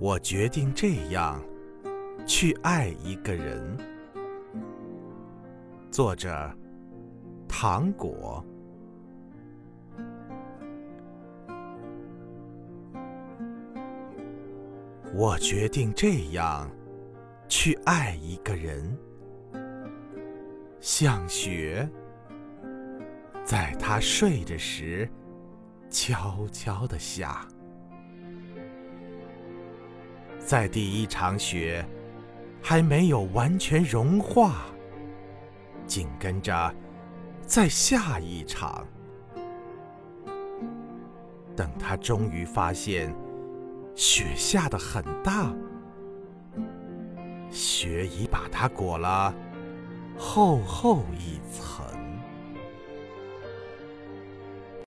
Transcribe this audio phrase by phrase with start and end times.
[0.00, 1.38] 我决定这样
[2.26, 3.76] 去爱一个人。
[5.90, 6.50] 作者：
[7.46, 8.42] 糖果。
[15.12, 16.66] 我决定这样
[17.46, 18.96] 去爱一个人，
[20.80, 21.86] 像雪，
[23.44, 25.06] 在他睡着时
[25.90, 27.46] 悄悄地下。
[30.50, 31.86] 在第一场雪
[32.60, 34.66] 还没有完全融化，
[35.86, 36.74] 紧跟着
[37.46, 38.84] 在下一场。
[41.54, 43.14] 等他终于发现
[43.94, 45.54] 雪下的很大，
[47.48, 49.32] 雪已把它裹了
[50.18, 51.38] 厚厚一